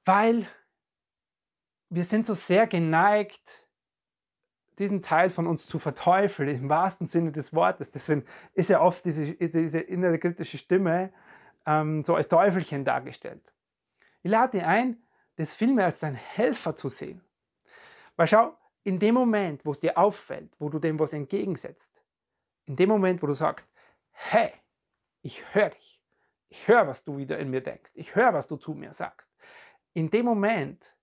Weil 0.06 0.48
wir 1.90 2.06
sind 2.06 2.26
so 2.26 2.36
sehr 2.36 2.68
geneigt, 2.68 3.65
diesen 4.80 5.02
Teil 5.02 5.30
von 5.30 5.48
uns 5.48 5.68
zu 5.68 5.80
verteufeln, 5.80 6.50
im 6.50 6.70
wahrsten 6.70 7.08
Sinne 7.08 7.32
des 7.32 7.54
Wortes. 7.54 7.92
Deswegen 7.92 8.26
ist 8.54 8.70
ja 8.70 8.82
oft 8.82 9.06
diese, 9.06 9.34
diese 9.34 9.80
innere 9.80 10.20
kritische 10.20 10.58
Stimme 10.58 11.12
ähm, 11.66 12.02
so 12.02 12.16
als 12.16 12.28
Teufelchen 12.28 12.86
dargestellt. 12.86 13.54
Ich 14.22 14.32
lade 14.32 14.58
dich 14.58 14.66
ein, 14.66 14.98
das 15.36 15.54
vielmehr 15.54 15.86
als 15.86 16.00
dein 16.00 16.16
Helfer 16.16 16.76
zu 16.76 16.90
sehen. 16.90 17.22
Weil 18.16 18.28
schau, 18.28 18.58
in 18.84 19.00
dem 19.00 19.16
Moment, 19.16 19.66
wo 19.66 19.72
es 19.72 19.80
dir 19.80 19.98
auffällt, 19.98 20.56
wo 20.60 20.70
du 20.70 20.80
dem 20.80 21.00
was 21.00 21.14
entgegensetzt, 21.14 21.92
in 22.66 22.76
dem 22.76 22.90
Moment, 22.90 23.22
wo 23.22 23.28
du 23.28 23.34
sagst, 23.34 23.68
hey, 24.12 24.52
ich 25.22 25.44
höre 25.54 25.70
dich, 25.70 26.02
ich 26.50 26.68
höre, 26.68 26.88
was 26.88 27.04
du 27.04 27.18
wieder 27.18 27.38
in 27.40 27.50
mir 27.50 27.62
denkst, 27.62 27.92
ich 27.96 28.16
höre, 28.16 28.34
was 28.34 28.48
du 28.48 28.58
zu 28.58 28.74
mir 28.74 28.94
sagst, 28.94 29.30
in 29.94 30.10
dem 30.10 30.26
Moment 30.26 30.95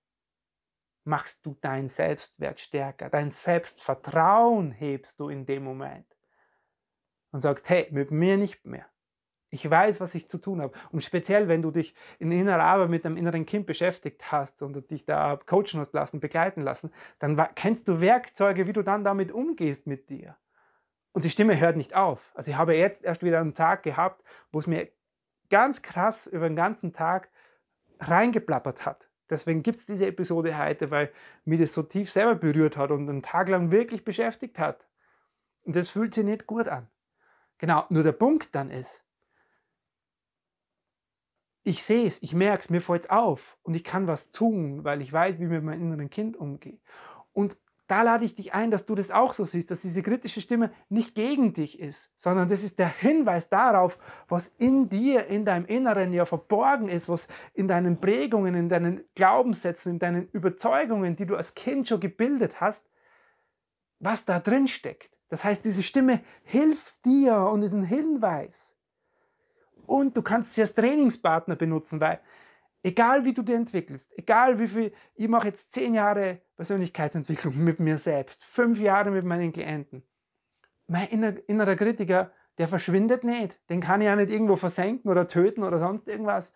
machst 1.03 1.45
du 1.45 1.55
dein 1.61 1.89
Selbstwert 1.89 2.59
stärker, 2.59 3.09
dein 3.09 3.31
Selbstvertrauen 3.31 4.71
hebst 4.71 5.19
du 5.19 5.29
in 5.29 5.45
dem 5.45 5.63
Moment 5.63 6.05
und 7.31 7.41
sagst, 7.41 7.69
hey, 7.69 7.87
mit 7.91 8.11
mir 8.11 8.37
nicht 8.37 8.65
mehr. 8.65 8.85
Ich 9.49 9.69
weiß, 9.69 9.99
was 9.99 10.15
ich 10.15 10.27
zu 10.27 10.39
tun 10.39 10.61
habe. 10.61 10.73
Und 10.91 11.03
speziell, 11.03 11.47
wenn 11.47 11.61
du 11.61 11.69
dich 11.69 11.93
in 12.17 12.31
innerer 12.31 12.63
Arbeit 12.63 12.89
mit 12.89 13.05
deinem 13.05 13.17
inneren 13.17 13.45
Kind 13.45 13.67
beschäftigt 13.67 14.31
hast 14.31 14.63
und 14.63 14.89
dich 14.89 15.05
da 15.05 15.37
coachen 15.45 15.79
hast 15.79 15.93
lassen, 15.93 16.19
begleiten 16.19 16.61
lassen, 16.61 16.91
dann 17.19 17.39
kennst 17.53 17.87
du 17.87 18.01
Werkzeuge, 18.01 18.65
wie 18.65 18.73
du 18.73 18.81
dann 18.81 19.03
damit 19.03 19.31
umgehst 19.31 19.85
mit 19.85 20.09
dir. 20.09 20.37
Und 21.11 21.23
die 21.23 21.29
Stimme 21.29 21.59
hört 21.59 21.77
nicht 21.77 21.95
auf. 21.95 22.31
Also 22.33 22.49
ich 22.49 22.57
habe 22.57 22.75
jetzt 22.75 23.03
erst 23.03 23.21
wieder 23.21 23.39
einen 23.39 23.53
Tag 23.53 23.83
gehabt, 23.83 24.23
wo 24.51 24.57
es 24.57 24.65
mir 24.65 24.89
ganz 25.51 25.83
krass 25.83 26.25
über 26.25 26.49
den 26.49 26.55
ganzen 26.55 26.91
Tag 26.91 27.29
reingeplappert 27.99 28.87
hat. 28.87 29.07
Deswegen 29.33 29.63
gibt 29.63 29.79
es 29.79 29.85
diese 29.85 30.05
Episode 30.05 30.57
heute, 30.57 30.91
weil 30.91 31.11
mich 31.45 31.59
das 31.59 31.73
so 31.73 31.83
tief 31.83 32.11
selber 32.11 32.35
berührt 32.35 32.77
hat 32.77 32.91
und 32.91 33.09
einen 33.09 33.21
Tag 33.21 33.49
lang 33.49 33.71
wirklich 33.71 34.03
beschäftigt 34.03 34.59
hat. 34.59 34.87
Und 35.63 35.75
das 35.75 35.89
fühlt 35.89 36.13
sich 36.13 36.23
nicht 36.23 36.47
gut 36.47 36.67
an. 36.67 36.87
Genau, 37.57 37.85
nur 37.89 38.03
der 38.03 38.11
Punkt 38.11 38.53
dann 38.55 38.69
ist, 38.69 39.03
ich 41.63 41.83
sehe 41.83 42.05
es, 42.05 42.21
ich 42.21 42.33
merke 42.33 42.61
es, 42.61 42.69
mir 42.69 42.81
fällt 42.81 43.05
es 43.05 43.09
auf 43.09 43.57
und 43.63 43.73
ich 43.73 43.83
kann 43.83 44.07
was 44.07 44.31
tun, 44.31 44.83
weil 44.83 45.01
ich 45.01 45.11
weiß, 45.11 45.39
wie 45.39 45.43
ich 45.43 45.49
mit 45.49 45.63
meinem 45.63 45.81
inneren 45.81 46.09
Kind 46.09 46.35
umgehe. 46.35 46.79
Und 47.31 47.57
da 47.87 48.01
lade 48.01 48.23
ich 48.23 48.35
dich 48.35 48.53
ein, 48.53 48.71
dass 48.71 48.85
du 48.85 48.95
das 48.95 49.11
auch 49.11 49.33
so 49.33 49.43
siehst, 49.43 49.69
dass 49.69 49.81
diese 49.81 50.01
kritische 50.01 50.39
Stimme 50.39 50.71
nicht 50.89 51.15
gegen 51.15 51.53
dich 51.53 51.79
ist, 51.79 52.09
sondern 52.15 52.47
das 52.47 52.63
ist 52.63 52.79
der 52.79 52.87
Hinweis 52.87 53.49
darauf, 53.49 53.97
was 54.29 54.47
in 54.57 54.87
dir, 54.87 55.27
in 55.27 55.43
deinem 55.43 55.65
Inneren 55.65 56.13
ja 56.13 56.25
verborgen 56.25 56.87
ist, 56.87 57.09
was 57.09 57.27
in 57.53 57.67
deinen 57.67 57.99
Prägungen, 57.99 58.55
in 58.55 58.69
deinen 58.69 59.03
Glaubenssätzen, 59.15 59.93
in 59.93 59.99
deinen 59.99 60.29
Überzeugungen, 60.29 61.15
die 61.17 61.25
du 61.25 61.35
als 61.35 61.55
Kind 61.55 61.89
schon 61.89 61.99
gebildet 61.99 62.61
hast, 62.61 62.83
was 63.99 64.23
da 64.23 64.39
drin 64.39 64.67
steckt. 64.67 65.09
Das 65.29 65.43
heißt, 65.43 65.65
diese 65.65 65.83
Stimme 65.83 66.21
hilft 66.43 67.03
dir 67.05 67.35
und 67.37 67.63
ist 67.63 67.73
ein 67.73 67.83
Hinweis. 67.83 68.75
Und 69.85 70.15
du 70.15 70.21
kannst 70.21 70.53
sie 70.53 70.61
als 70.61 70.73
Trainingspartner 70.73 71.55
benutzen, 71.55 71.99
weil 71.99 72.21
Egal 72.85 73.23
wie 73.23 73.33
du 73.33 73.43
dich 73.43 73.55
entwickelst, 73.55 74.11
egal 74.17 74.59
wie 74.59 74.67
viel, 74.67 74.93
ich 75.15 75.29
mache 75.29 75.47
jetzt 75.47 75.71
zehn 75.71 75.93
Jahre 75.93 76.41
Persönlichkeitsentwicklung 76.57 77.57
mit 77.63 77.79
mir 77.79 77.97
selbst, 77.97 78.43
fünf 78.43 78.79
Jahre 78.79 79.09
mit 79.09 79.23
meinen 79.23 79.53
Klienten. 79.53 80.03
Mein 80.87 81.07
innerer 81.07 81.77
Kritiker, 81.77 82.33
der 82.57 82.67
verschwindet 82.67 83.23
nicht. 83.23 83.57
Den 83.69 83.79
kann 83.79 84.01
ich 84.01 84.07
ja 84.07 84.15
nicht 84.17 84.31
irgendwo 84.31 84.57
versenken 84.57 85.09
oder 85.09 85.29
töten 85.29 85.63
oder 85.63 85.79
sonst 85.79 86.09
irgendwas, 86.09 86.51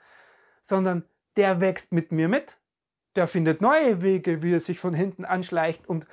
sondern 0.61 1.05
der 1.37 1.61
wächst 1.61 1.93
mit 1.93 2.11
mir 2.11 2.27
mit. 2.27 2.57
Der 3.15 3.27
findet 3.27 3.61
neue 3.61 4.01
Wege, 4.01 4.43
wie 4.43 4.53
er 4.53 4.59
sich 4.59 4.79
von 4.79 4.93
hinten 4.93 5.23
anschleicht 5.23 5.87
und 5.87 6.07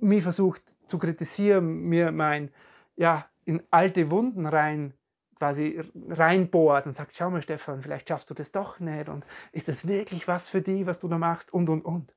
mich 0.00 0.22
versucht 0.22 0.62
zu 0.86 0.98
kritisieren, 0.98 1.82
mir 1.82 2.10
mein, 2.10 2.50
ja, 2.96 3.28
in 3.44 3.62
alte 3.70 4.10
Wunden 4.10 4.46
rein 4.46 4.94
quasi 5.42 5.80
reinbohrt 6.08 6.86
und 6.86 6.94
sagt, 6.94 7.16
schau 7.16 7.28
mal 7.28 7.42
Stefan, 7.42 7.82
vielleicht 7.82 8.08
schaffst 8.08 8.30
du 8.30 8.34
das 8.34 8.52
doch 8.52 8.78
nicht 8.78 9.08
und 9.08 9.26
ist 9.50 9.66
das 9.66 9.88
wirklich 9.88 10.28
was 10.28 10.46
für 10.48 10.62
dich, 10.62 10.86
was 10.86 11.00
du 11.00 11.08
da 11.08 11.18
machst 11.18 11.52
und 11.52 11.68
und 11.68 11.84
und. 11.84 12.14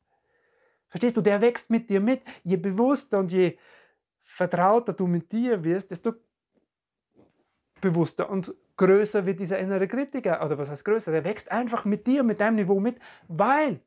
Verstehst 0.89 1.17
du, 1.17 1.22
der 1.22 1.41
wächst 1.41 1.72
mit 1.72 1.89
dir 1.89 2.01
mit. 2.01 2.22
Je 2.44 2.58
bewusster 2.58 3.17
und 3.17 3.32
je 3.32 3.58
vertrauter 4.22 4.94
du 4.94 5.08
mit 5.08 5.32
dir 5.32 5.63
wirst, 5.63 5.89
desto 5.89 6.13
bewusster 7.82 8.29
und 8.29 8.53
größer 8.77 9.25
wird 9.25 9.39
dieser 9.39 9.58
innere 9.58 9.88
Kritiker. 9.88 10.46
Oder 10.46 10.60
was 10.60 10.70
heißt 10.70 10.86
größer? 10.86 11.12
Der 11.12 11.24
wächst 11.24 11.51
einfach 11.51 11.84
mit 11.84 12.05
dir, 12.05 12.22
mit 12.22 12.39
deinem 12.39 12.58
Niveau 12.58 12.79
mit, 12.79 13.00
weil 13.27 13.82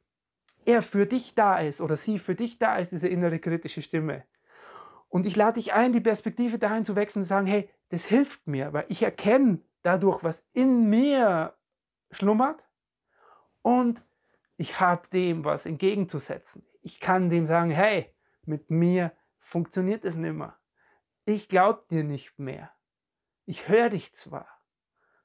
er 0.65 0.83
für 0.83 1.07
dich 1.07 1.37
da 1.37 1.59
ist 1.59 1.81
oder 1.81 1.97
sie 1.97 2.19
für 2.19 2.35
dich 2.35 2.59
da 2.59 2.77
ist, 2.77 2.91
diese 2.91 3.07
innere 3.07 3.39
kritische 3.39 3.83
Stimme. 3.83 4.25
Und 5.09 5.27
ich 5.27 5.37
lade 5.37 5.61
dich 5.61 5.75
ein, 5.75 5.93
die 5.93 6.01
Perspektive 6.01 6.59
dahin 6.59 6.85
zu 6.85 6.97
wechseln 6.97 7.21
und 7.21 7.25
zu 7.25 7.29
sagen, 7.29 7.47
hey, 7.47 7.71
das 7.91 8.05
hilft 8.05 8.47
mir, 8.47 8.73
weil 8.73 8.87
ich 8.89 9.03
erkenne 9.03 9.61
dadurch, 9.83 10.23
was 10.23 10.47
in 10.53 10.89
mir 10.91 11.57
schlummert 12.11 12.69
und 13.63 14.03
ich 14.57 14.81
habe 14.81 15.09
dem 15.09 15.45
was 15.45 15.67
entgegenzusetzen. 15.67 16.67
Ich 16.83 17.01
kann 17.01 17.31
dem 17.31 17.47
sagen, 17.47 17.71
hey, 17.71 18.15
mit 18.45 18.71
mir 18.71 19.13
funktioniert 19.39 20.05
es 20.05 20.15
nicht 20.17 20.35
mehr. 20.35 20.59
Ich 21.25 21.49
glaube 21.49 21.85
dir 21.91 22.05
nicht 22.05 22.39
mehr. 22.39 22.73
Ich 23.45 23.69
höre 23.69 23.91
dich 23.91 24.15
zwar, 24.15 24.49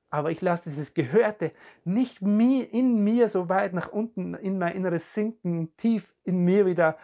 aber 0.10 0.32
ich 0.32 0.42
lasse 0.42 0.70
dieses 0.70 0.94
Gehörte 0.94 1.52
nicht 1.84 2.22
in 2.22 3.04
mir 3.04 3.28
so 3.30 3.50
weit 3.50 3.74
nach 3.74 3.92
unten 3.92 4.34
in 4.36 4.60
mein 4.60 4.76
Inneres 4.76 5.14
sinken, 5.14 5.76
tief 5.76 6.16
in 6.24 6.46
mir 6.46 6.66
wieder 6.66 6.98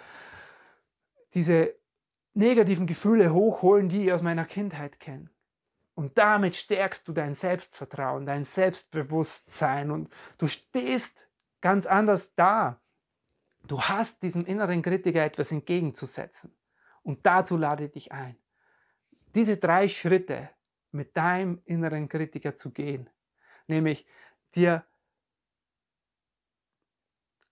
diese 1.34 1.76
negativen 2.34 2.88
Gefühle 2.88 3.34
hochholen, 3.34 3.90
die 3.90 4.06
ich 4.06 4.14
aus 4.14 4.22
meiner 4.22 4.46
Kindheit 4.46 5.00
kenne. 5.00 5.30
Und 6.00 6.18
damit 6.18 6.56
stärkst 6.56 7.06
du 7.10 7.12
dein 7.12 7.34
Selbstvertrauen, 7.34 8.26
dein 8.26 8.46
Selbstbewusstsein 8.46 9.92
und 9.92 10.10
du 10.38 10.48
stehst 10.48 11.28
ganz 11.60 11.86
anders 11.86 12.34
da. 12.36 12.80
Du 13.68 13.82
hast 13.82 14.24
diesem 14.24 14.46
inneren 14.46 14.82
Kritiker 14.82 15.26
etwas 15.26 15.52
entgegenzusetzen. 15.52 16.56
Und 17.04 17.26
dazu 17.26 17.58
lade 17.58 17.84
ich 17.84 17.92
dich 17.92 18.12
ein. 18.14 18.38
Diese 19.36 19.58
drei 19.58 19.90
Schritte 19.90 20.50
mit 20.92 21.18
deinem 21.18 21.62
inneren 21.66 22.08
Kritiker 22.08 22.56
zu 22.56 22.72
gehen, 22.72 23.10
nämlich 23.68 24.08
dir 24.56 24.86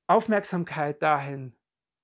Aufmerksamkeit 0.07 1.01
dahin 1.01 1.53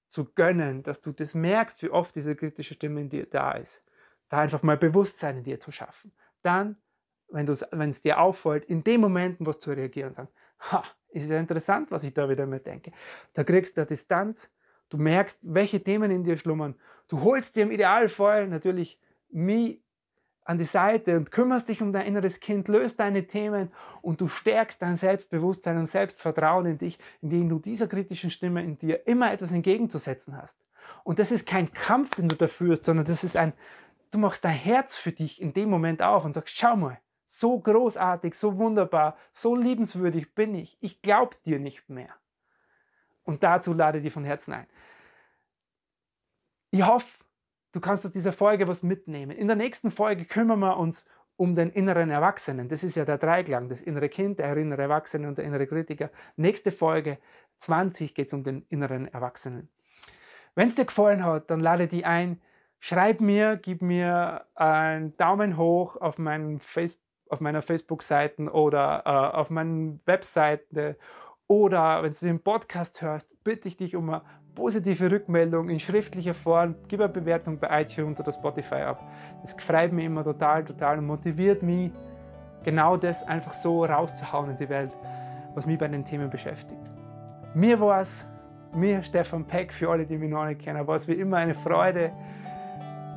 zu 0.09 0.25
gönnen, 0.25 0.83
dass 0.83 0.99
du 0.99 1.13
das 1.13 1.35
merkst, 1.35 1.81
wie 1.83 1.89
oft 1.89 2.13
diese 2.17 2.35
kritische 2.35 2.73
Stimme 2.73 2.99
in 2.99 3.07
dir 3.07 3.29
da 3.29 3.53
ist. 3.53 3.81
Da 4.27 4.39
einfach 4.39 4.61
mal 4.61 4.75
Bewusstsein 4.75 5.37
in 5.37 5.43
dir 5.45 5.61
zu 5.61 5.71
schaffen. 5.71 6.11
Dann, 6.43 6.77
wenn 7.29 7.49
es 7.89 8.01
dir 8.01 8.19
auffällt, 8.19 8.65
in 8.65 8.83
dem 8.83 9.01
Moment 9.01 9.37
was 9.39 9.59
zu 9.59 9.71
reagieren 9.71 10.09
und 10.09 10.15
sagen, 10.15 10.29
ha, 10.71 10.83
ist 11.09 11.29
ja 11.29 11.39
interessant, 11.39 11.91
was 11.91 12.03
ich 12.03 12.13
da 12.13 12.29
wieder 12.29 12.45
mit 12.45 12.65
denke. 12.65 12.91
Da 13.33 13.43
kriegst 13.43 13.77
du 13.77 13.85
Distanz, 13.85 14.49
du 14.89 14.97
merkst, 14.97 15.39
welche 15.41 15.83
Themen 15.83 16.11
in 16.11 16.23
dir 16.23 16.37
schlummern. 16.37 16.75
Du 17.07 17.21
holst 17.21 17.55
dir 17.55 17.63
im 17.63 17.71
Idealfall 17.71 18.47
natürlich 18.47 18.99
mich 19.29 19.83
an 20.45 20.57
die 20.57 20.65
Seite 20.65 21.17
und 21.17 21.31
kümmerst 21.31 21.69
dich 21.69 21.81
um 21.81 21.93
dein 21.93 22.05
inneres 22.05 22.39
Kind, 22.39 22.67
löst 22.67 22.99
deine 22.99 23.25
Themen 23.27 23.71
und 24.01 24.19
du 24.19 24.27
stärkst 24.27 24.81
dein 24.81 24.95
Selbstbewusstsein 24.95 25.77
und 25.77 25.85
Selbstvertrauen 25.85 26.65
in 26.65 26.77
dich, 26.77 26.99
indem 27.21 27.47
du 27.47 27.59
dieser 27.59 27.87
kritischen 27.87 28.29
Stimme 28.29 28.61
in 28.61 28.77
dir 28.77 29.07
immer 29.07 29.31
etwas 29.31 29.53
entgegenzusetzen 29.53 30.35
hast. 30.35 30.57
Und 31.03 31.19
das 31.19 31.31
ist 31.31 31.47
kein 31.47 31.71
Kampf, 31.71 32.15
den 32.15 32.27
du 32.27 32.35
da 32.35 32.47
führst, 32.47 32.85
sondern 32.85 33.05
das 33.05 33.23
ist 33.23 33.37
ein, 33.37 33.53
du 34.13 34.19
machst 34.19 34.45
dein 34.45 34.53
Herz 34.53 34.95
für 34.95 35.11
dich 35.11 35.41
in 35.41 35.53
dem 35.53 35.69
Moment 35.69 36.01
auf 36.01 36.23
und 36.23 36.33
sagst, 36.33 36.55
schau 36.55 36.75
mal, 36.75 36.99
so 37.25 37.59
großartig, 37.59 38.35
so 38.35 38.57
wunderbar, 38.57 39.17
so 39.33 39.55
liebenswürdig 39.55 40.35
bin 40.35 40.53
ich. 40.53 40.77
Ich 40.81 41.01
glaube 41.01 41.35
dir 41.45 41.59
nicht 41.59 41.89
mehr. 41.89 42.13
Und 43.23 43.41
dazu 43.43 43.73
lade 43.73 44.01
dich 44.01 44.13
von 44.13 44.23
Herzen 44.23 44.53
ein. 44.53 44.67
Ich 46.69 46.85
hoffe, 46.85 47.07
du 47.71 47.79
kannst 47.79 48.05
aus 48.05 48.11
dieser 48.11 48.33
Folge 48.33 48.67
was 48.67 48.83
mitnehmen. 48.83 49.31
In 49.31 49.47
der 49.47 49.55
nächsten 49.55 49.89
Folge 49.89 50.25
kümmern 50.25 50.59
wir 50.59 50.77
uns 50.77 51.05
um 51.35 51.55
den 51.55 51.71
inneren 51.71 52.11
Erwachsenen. 52.11 52.69
Das 52.69 52.83
ist 52.83 52.95
ja 52.95 53.05
der 53.05 53.17
Dreiklang, 53.17 53.67
das 53.67 53.81
innere 53.81 54.09
Kind, 54.09 54.37
der 54.37 54.55
innere 54.55 54.83
Erwachsene 54.83 55.27
und 55.27 55.39
der 55.39 55.45
innere 55.45 55.65
Kritiker. 55.65 56.11
Nächste 56.35 56.71
Folge 56.71 57.17
20 57.59 58.13
geht 58.13 58.27
es 58.27 58.33
um 58.33 58.43
den 58.43 58.65
inneren 58.69 59.07
Erwachsenen. 59.07 59.69
Wenn 60.53 60.67
es 60.67 60.75
dir 60.75 60.85
gefallen 60.85 61.25
hat, 61.25 61.49
dann 61.49 61.61
lade 61.61 61.87
dich 61.87 62.05
ein, 62.05 62.39
schreib 62.83 63.21
mir, 63.21 63.55
gib 63.55 63.81
mir 63.81 64.41
einen 64.55 65.15
Daumen 65.15 65.55
hoch 65.55 65.95
auf, 65.95 66.15
Face 66.59 66.99
auf 67.29 67.39
meiner 67.39 67.61
Facebook-Seite 67.61 68.51
oder 68.51 69.03
äh, 69.05 69.37
auf 69.37 69.49
meiner 69.49 69.93
Webseite. 70.05 70.97
Oder 71.47 72.03
wenn 72.03 72.11
du 72.11 72.25
den 72.25 72.41
Podcast 72.41 73.01
hörst, 73.01 73.25
bitte 73.45 73.69
ich 73.69 73.77
dich 73.77 73.95
um 73.95 74.09
eine 74.09 74.21
positive 74.53 75.09
Rückmeldung 75.09 75.69
in 75.69 75.79
schriftlicher 75.79 76.33
Form, 76.33 76.75
gib 76.89 76.99
eine 76.99 77.07
Bewertung 77.07 77.57
bei 77.57 77.83
iTunes 77.83 78.19
oder 78.19 78.33
Spotify 78.33 78.81
ab. 78.81 79.01
Das 79.39 79.55
freut 79.63 79.93
mich 79.93 80.03
immer 80.03 80.25
total, 80.25 80.65
total 80.65 80.97
und 80.97 81.05
motiviert 81.05 81.63
mich, 81.63 81.89
genau 82.63 82.97
das 82.97 83.23
einfach 83.23 83.53
so 83.53 83.85
rauszuhauen 83.85 84.49
in 84.49 84.57
die 84.57 84.67
Welt, 84.67 84.93
was 85.55 85.65
mich 85.65 85.79
bei 85.79 85.87
den 85.87 86.03
Themen 86.03 86.29
beschäftigt. 86.29 86.81
Mir 87.53 87.79
war 87.79 88.01
es, 88.01 88.27
mir 88.75 89.01
Stefan 89.03 89.45
Peck, 89.45 89.71
für 89.71 89.89
alle, 89.89 90.05
die 90.05 90.17
mich 90.17 90.29
noch 90.29 90.45
nicht 90.45 90.59
kennen, 90.59 90.85
war 90.85 90.95
es 90.95 91.07
wie 91.07 91.13
immer 91.13 91.37
eine 91.37 91.53
Freude, 91.53 92.11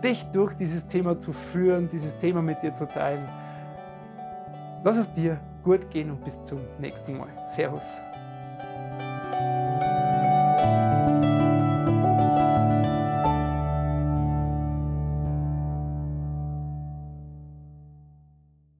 dich 0.03 0.25
durch 0.33 0.55
dieses 0.55 0.87
Thema 0.87 1.19
zu 1.19 1.33
führen, 1.33 1.89
dieses 1.91 2.17
Thema 2.19 2.43
mit 2.43 2.63
dir 2.63 2.75
zu 2.75 2.87
teilen. 2.87 3.29
Lass 4.85 4.97
es 4.97 5.13
dir 5.13 5.39
gut 5.65 5.91
gehen 5.91 6.11
und 6.11 6.25
bis 6.25 6.43
zum 6.45 6.61
nächsten 6.79 7.17
Mal. 7.17 7.29
Servus. 7.49 8.01